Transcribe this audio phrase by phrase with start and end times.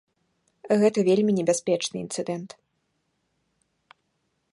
[0.83, 2.49] Гэта вельмі небяспечны інцыдэнт.